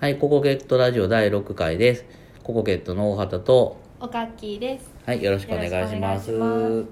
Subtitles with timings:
[0.00, 2.06] はい、ココケットラジオ第6回です。
[2.42, 4.90] ココケットの大畑と、おかっきーです。
[5.04, 6.30] はい、よろしくお願いします。
[6.32, 6.88] よろしくお願いし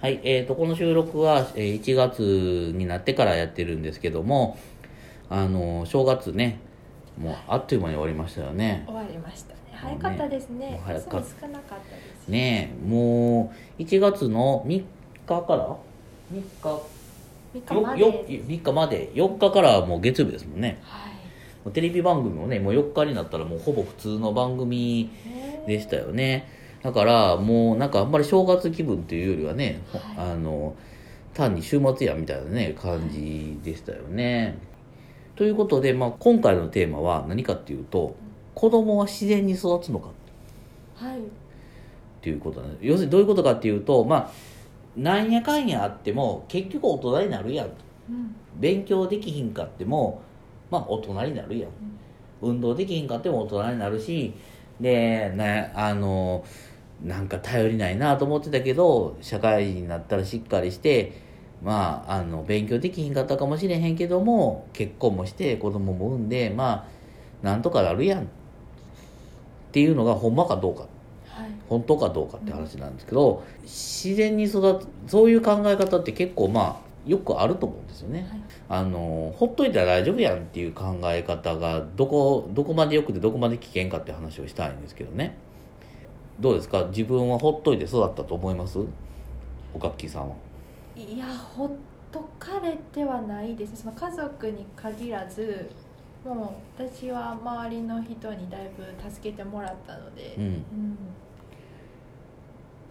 [0.00, 4.56] はい、えーと、この収録は、えー1月になってからやってるんですけども、
[5.28, 6.58] あの、正月ね、
[7.18, 8.84] もうあっという間に終わりましたよね。
[8.86, 9.58] 終わりましたね。
[9.74, 10.70] 早かったですね。
[10.70, 11.00] もう早。
[12.30, 14.82] ねえ、もう、1月の3日
[15.26, 15.76] から
[16.32, 16.96] ?3 日？
[17.52, 18.48] 三日までよよです。
[18.48, 21.15] 3日まで4日からはもう月曜日ですもんねはい。
[21.70, 26.48] テレビ番組もねもう4日になったらもうほぼ普通の番組ねでしたよね。
[26.82, 30.32] だからもうなんかあんまり正月気分というよりはね、はい。
[30.32, 30.76] あの
[31.34, 34.58] 単に週末やみたいなね感じでしたよね、
[35.34, 38.16] ということで、まあ、今回のテーマは何かっていうと
[38.54, 40.08] 子供は自然に育つのか。
[40.94, 41.18] はい。
[41.18, 41.22] っ
[42.22, 42.86] ていうことなんです。
[42.86, 44.30] 要するにどういうことかっていうとまあ
[44.96, 47.66] なんやかんやあっても結局大人になるやん。
[47.66, 47.70] う
[48.12, 48.36] ん。
[48.54, 50.22] 勉強できひんかっても
[50.70, 51.70] まあ大人になるやん。
[52.42, 54.34] 運動できひんかっても大人になるし
[54.80, 56.44] でねあの
[57.02, 61.12] なんか頼りないなと思ってたけど社会人になったらしっかりして
[61.62, 66.86] まああの勉強できひんかったかもしれへんけども結婚もして子供も産んでま
[67.42, 68.22] あなんとかなるやん。
[68.22, 68.24] っ
[69.72, 70.86] ていうのがほんまかどうか。
[71.26, 71.50] はい。
[71.68, 78.26] 本当かどうかって話なんですけど自然に育つそういう考え方って結構まあよくあると思うんですよね。
[78.30, 78.40] はい。
[78.68, 85.36] あのほっといたら大丈夫やんっていう考え方がどこどこまでよくてどこまで危険かって話をしたいんですけどね
[86.40, 86.84] どうですか？
[86.86, 88.78] 自分はほっといて育ったと思います？
[89.72, 90.34] おかっきーさんは
[90.96, 91.70] いや、ほっ
[92.10, 93.76] とかれてはないですね。
[93.76, 95.70] その家族に限らず。
[96.24, 100.98] もう私は周りの人にだいぶ助けてもらったので、うんうん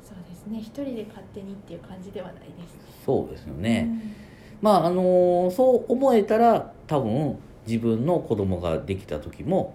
[0.06, 0.60] そうですね。
[0.60, 4.16] 一人で勝手にっていう感じではないですそうですよね、うん。
[4.62, 9.74] まああのそう思えたら多分自分の子供ができた時も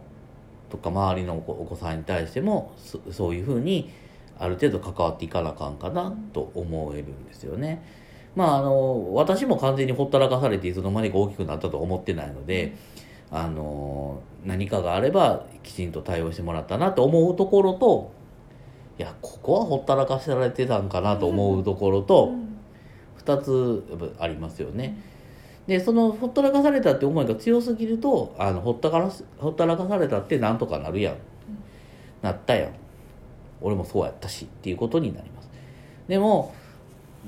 [0.71, 3.91] とか周りのお子さんに対してもそそういうふうに
[4.39, 7.83] ある程度関わっていかなあかんかなと思えるんですよね。
[8.37, 12.77] まああの私も完全にほったらかされていつの間にか大きくなったとは思ってないので、
[13.33, 18.13] あの何かがあればきちんと対応してもらったなと思うところと
[19.01, 22.51] いやここはほったらかされてたんかなと思うところと、うん
[23.25, 24.97] 2つありますよね。
[25.67, 31.17] でそのほったらかされたって思いが強すぎるとあのほったからすほったらかされたってなんとかなるやん、
[32.23, 32.73] なったやん。
[33.61, 35.51] 俺もそうやったしっていうことになります。
[36.09, 36.55] でも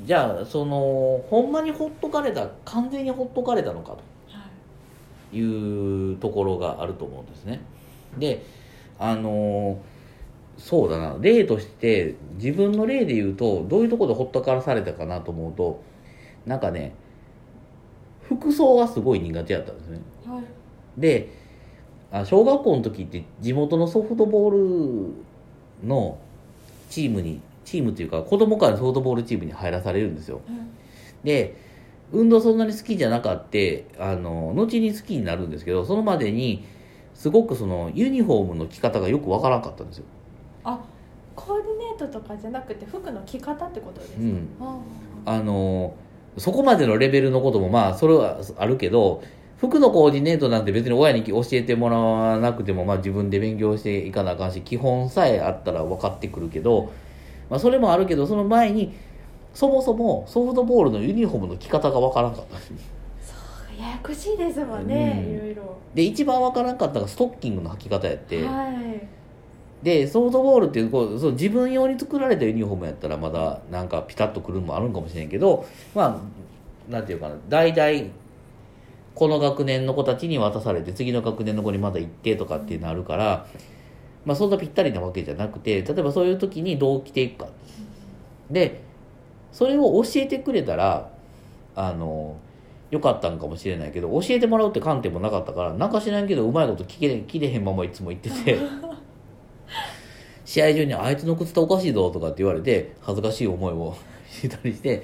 [0.04, 4.00] じゃあそのほんまにほっとかれた完全にほっとかれたのかはい。
[5.30, 7.60] というところがあると思うんですね。
[8.18, 8.44] で
[8.98, 9.78] あの
[10.58, 11.16] そうだな。
[11.20, 15.82] 例として自分の例で言うとどういうところでほったからされたかなと思うと
[16.46, 16.94] なんかね
[18.22, 20.00] 服装がすごい苦手だったんですね。
[20.26, 20.44] はい。
[20.96, 21.30] で
[22.10, 25.10] あ小学校の時って地元のソフトボー
[25.82, 26.18] ルの
[26.90, 30.40] チームにチームというか子供からソフトボールチームに入らされるんですよ。
[31.24, 31.56] で
[32.12, 36.64] 運動そんなに好きじゃなかってあの後に好きになるんですけどそのまでに
[37.14, 40.04] すごくそのユニフォームの着方がよくわからんかったんですよ、
[40.64, 40.78] あ
[41.34, 44.78] コーディネートとかじゃなくて服の着方ってことですか、うん、あ
[45.24, 45.94] あの
[46.38, 49.22] そこまでのレベルのこともまあそれはあるけど
[49.58, 56.92] 服のコーディネートなんて別に親に教えてもらわなくてもまあ自分で勉強していかなあかんし基本さえあったら分かってくるけど、
[57.48, 58.92] まあ、それもあるけどその前に
[59.54, 62.58] そもそもソフトボールのユニフォームの着方が分からんかった。
[62.58, 62.64] そ
[63.78, 65.34] うややこしいですもんね、うん。
[65.34, 65.76] いろいろ。
[65.94, 69.21] で一番分からんかったのがストッキングの履き方やって、はい
[69.82, 76.22] でソフトボールっていうこうそう自分用に作られたユニフォームやったらまだなんかピタッとくるのもあるんかもしれんけどま
[76.88, 78.10] あなんていうかな大体
[79.14, 83.46] この学年の子たちに渡されて次の学年の子にまだ行ってとかってなるから、
[84.24, 87.48] まあ、そんなぴったりなわけじゃなくて例えばそういう時にどう着ていくか。
[88.50, 88.82] で
[89.50, 91.10] それを教えてくれたら
[91.74, 92.36] あの
[92.90, 98.58] よかったんかもしれないけど教えてもらうって観点もなかったからなんか知らんけどうまいこと聞け聞れへんままいつも言ってて。
[100.52, 103.94] 試合中に「あいつの靴下おかしいぞ」とかって言われて恥ずかしい思いを
[104.28, 105.02] したりして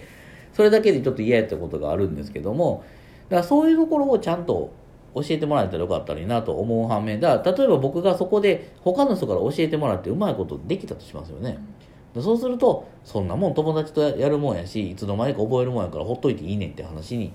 [0.52, 2.84] それだけでちょっと嫌やったことがあるんですけども
[3.30, 4.68] だからそういうところをちゃんと
[5.14, 11.58] 教えてもらえたらよかったらいいなと思う反面だ例えば僕がそこで他の人から教えてもらってうまいことできたとしますよね。
[12.14, 17.32] でそうするとそんなもん友達とやるもんやしいつの間にか覚えるもんやからほっといていいねんって話に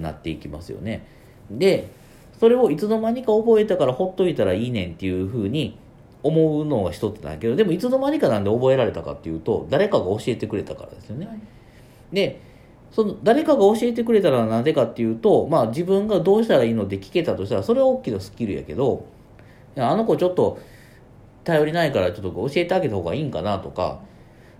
[0.00, 1.04] なっていきますよね
[1.50, 1.88] で
[2.38, 5.76] それをいつの間にか覚えたからほっといたらいいねんっていうふうに
[6.22, 11.38] 思うのが一つだけどでもいつの間にかなんで覚えられたかっていうと誰かが教えてくれたからですよね、はい。
[12.12, 12.40] で
[12.90, 19.06] その誰かが教えてくれたらなぜかっていうと、まあ、自分がどうしたらいいのって聞けたとしたらそれは大きなスキルやけど
[19.76, 20.58] あの子ちょっと
[21.44, 24.00] 頼りないからちょっと教えてあげた方がいいんかなとか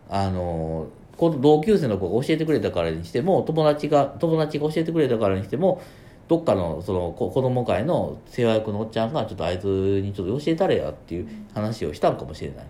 [0.09, 0.87] あの
[1.17, 5.83] この同級生の子が教えてくれたからにしても友達が友達が教えてくれたからにしても
[6.31, 12.67] どっかのその子子供会の世話役のおっちゃんがちょっとあいつにちょっと教えたれやっていう話をしたんかもしれない。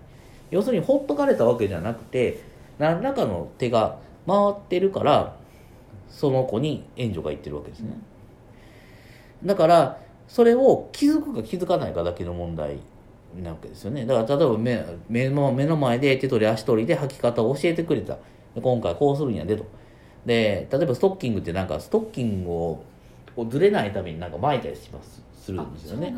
[0.49, 2.41] 要するにほっとかれたわけじゃなくて
[2.79, 5.35] 何らかの手が回ってるから
[6.09, 7.91] その子に援助がいってるわけですね。
[9.45, 12.79] だからそれを気づくか気づかないかだけの問題
[13.43, 14.07] なわけですよね。
[14.07, 18.17] だから例えば目目の目の前で手取り足取りで履き方を教えてくれた。
[18.59, 19.65] 今回こうするんやでと。
[20.25, 22.83] で例えばストッキングってなんかストッキングを
[23.35, 26.13] こうずれないためになんか巻いたりしますするんですよね。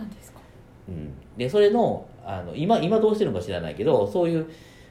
[1.38, 4.48] でそれのあの今今どうしてるのか知らないけどそういう、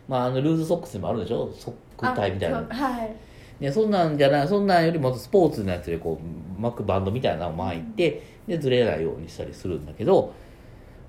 [0.09, 1.53] まあ、あのルーズソックスもあるでしょ？
[1.53, 2.59] ソックタイみたいな。
[2.59, 3.15] あはい。
[3.61, 10.33] でそんなんじゃないそんなんよりもスポーツのやつでこう巻くバンドみたいなのを巻いてでずれないようにしたりするんだけど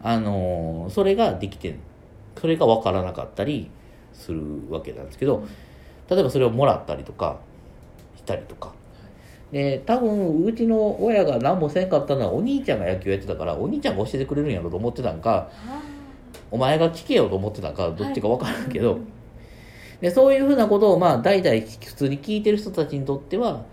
[0.03, 1.79] あのーそれができてん
[2.39, 3.71] それが分からなかったり
[4.13, 5.43] するわけなんですけど
[6.09, 7.39] 例えばそれをもらったりとか
[8.17, 8.73] したりとか
[9.53, 15.81] で多分うちの親が何もせんかったのはお兄ちゃんが野球やってたからお兄ちゃんが教えてくれるんやろと思ってたんかあ
[16.51, 19.01] お前が聞けよと思ってたんかどっちか分からんけど、はい
[20.03, 23.63] でそういうふうなことをまあ代々普通に聞いてる人たちにとっては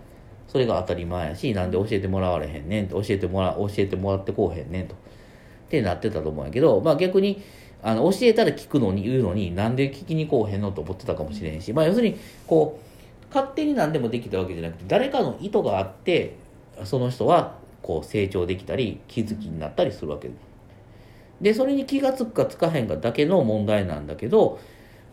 [0.47, 4.93] それが当たり前やしなんで教えてもらわれへんねんと教えてもら教えてもらってこうへんねんと。
[4.93, 4.97] っ
[5.69, 7.43] てなってたと思うんやけど、まあ、逆に
[7.83, 12.17] あの教えたら聞くのに言うのになんで聞きにこうへんのと思ってたかもしれんし、まあ、要するに
[12.47, 12.90] こう
[13.33, 16.35] 勝手に何でもできたわけじゃなくて誰かの意図があって
[16.83, 20.27] その人はこう成長できたり気づきになったりするわけ。
[20.27, 20.37] です。
[21.41, 24.59] でそれに気がつくかつかへんかだけの問題なんだけど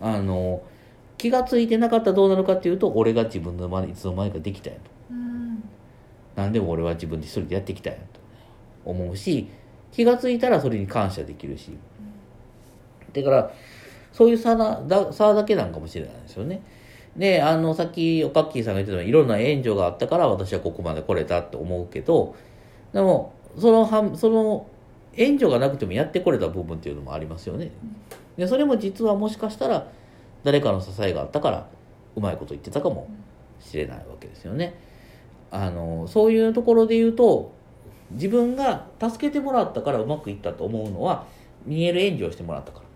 [0.00, 0.62] あの
[1.16, 4.90] 気がついてなかったらどうなるかっていうと俺が自分のまでいつの間にかできたんやと。
[5.10, 5.64] うん。
[6.36, 8.18] 何でも俺は自分で一人でやってきたんやと。
[8.84, 9.48] 思うし
[9.92, 11.76] 気がついたらそれに感謝できるし。
[13.12, 13.50] だから
[14.12, 16.60] そういう差だだ差だけなんかもしれないですよね
[17.18, 22.36] であのさっきおかっきーさんが言ってたようにいろんな援助があったから私はここまで来れたって思うけど
[22.92, 24.66] でもそのはその
[25.14, 27.72] 援助がなくてもやってこれた部分っていうのもありますよね。
[28.36, 29.88] でそれも実はもしかしたら
[30.44, 31.66] 誰かの支えがあったから
[32.14, 33.08] うまいこと言ってたかも
[33.58, 34.78] しれないわけですよね。
[35.50, 37.52] あのそういうところで言うと
[38.12, 41.26] 自分が助けてもらったからうまくいったと思うのは
[41.66, 42.87] 見える援助をしてもらったから。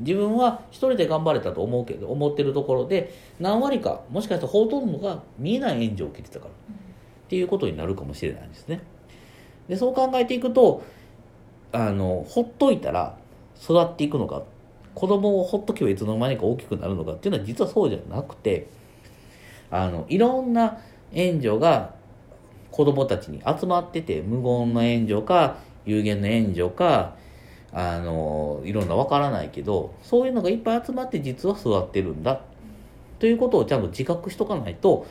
[0.00, 6.54] 自分は一人で頑張れたと思うけど思ってるところで何割かもしかしたらほとんどが見えない援助を受けてたからっ
[7.28, 8.82] ていうことになるかもしれないんですね。
[9.68, 10.82] でそう考えていくと
[11.72, 13.16] あのほっといたら
[13.62, 14.42] 育っていくのか
[14.94, 18.68] 子供をほっとけばいつの間にか大きくなるのかっていうのは実はそうじゃなくて
[19.70, 20.78] あのいろんな
[21.12, 21.94] 援助が
[22.70, 27.14] 子供たちに集まってて無言の援助か有限の援助か
[27.72, 32.40] あのいろんなわからないけどそういうのがいっぱい集まって実は育ってるんだ
[33.18, 35.06] ということをちゃんと自覚しとかないと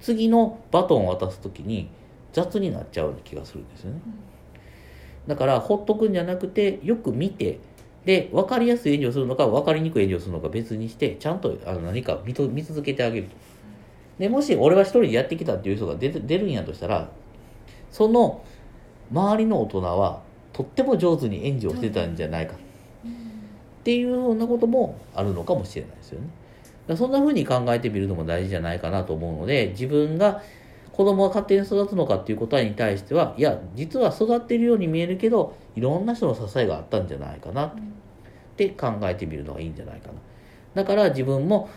[0.00, 1.90] 次のバトンを渡す時に
[2.32, 4.00] 雑になっちゃうような気がするんですよね。
[5.26, 7.58] だからほっとくんじゃなくてよく見て
[8.04, 13.36] で分かりやすい援助をするのか分かりにくい援助をするのか別にしてちゃんとあの何か見と見続けてあげると。
[14.18, 17.10] でもし俺は一人でやってきたっていう人が出出るんやとしたら
[17.90, 18.42] その
[19.10, 20.22] 周りの大人は
[20.58, 22.58] とっても上手に援助をしてたんじゃないかっ
[23.84, 26.26] ていうようなこともあるのかもしれないですよね。
[26.88, 30.42] だそんな風に考えてみるのも大事じゃないかなと思うので自分が
[30.90, 37.72] 子供が勝手に育つのかっていう答えに対してはいや実は育ってるように見えるけどいろんな人の支えがあったんじゃないかなっ
[38.56, 40.14] て考えてみるのがいいんじゃないかな。
[40.74, 41.70] だから自分も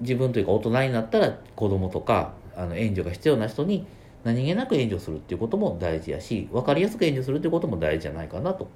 [0.00, 3.86] 自分というか大人になったら子供とかあの援助が必要な人に
[4.24, 8.68] 何気なく援助するっていうことも大事やし分かりやすく援助するっていうことも大事じゃないかなと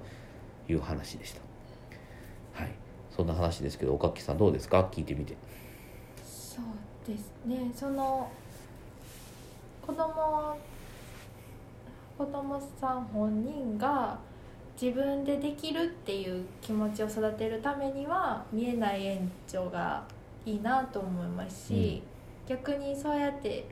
[0.67, 1.41] いう話でした。
[2.61, 2.71] はい。
[3.15, 4.89] そんな話ですけどおかっきさんどうですか？
[4.91, 5.35] 聞いてみて。
[6.23, 6.65] そう
[7.09, 7.71] ですね。
[7.73, 8.29] その
[9.85, 10.57] 子供
[12.17, 14.19] 子供さん本人が
[14.79, 20.03] 自分でできるっていう気持ちを育てるためには見えない援助が
[20.45, 22.03] いいなと思いますし、
[22.47, 23.65] 逆にそうやって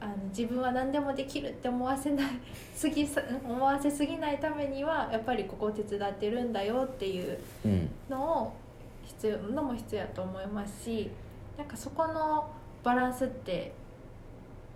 [0.00, 2.26] あの自分は何でもできるって思わせない
[2.74, 7.90] すぎさ思わせすぎないためにはやっぱりここを手伝ってるんだよっていううん。
[8.10, 8.52] のを
[9.04, 11.10] 必要のも必要やと思いますし
[11.56, 12.50] なんかそこの
[12.82, 13.72] バランスって、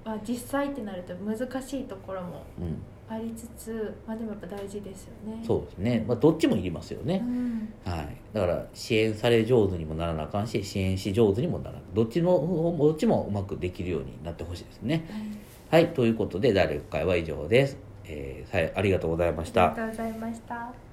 [0.04, 5.42] まあ、実際ってなると難しいところもうんありつつ、まあ、でもやっぱ大事ですよね。
[5.44, 7.72] そうですね、まあ、どっちもいりますよね、うん。
[7.84, 15.04] はい、だから支援され上手にもならなあかんし支援し上手にもならなどっちもどっちもうまくできるようになってほしいですね。
[15.70, 15.82] はい。
[15.82, 15.92] はい。
[15.92, 19.72] ということで第6回は以上です、えーありがとうございました。
[19.72, 20.89] ありがとうございました